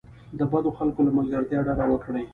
د 0.39 0.41
بدو 0.51 0.71
خلکو 0.77 0.99
له 1.07 1.11
ملګرتیا 1.17 1.59
ډډه 1.67 1.85
وکړئ. 1.89 2.25